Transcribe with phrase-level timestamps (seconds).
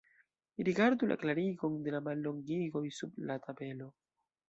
[0.69, 3.97] Rigardu la klarigon de la mallongigoj sub la tabelo.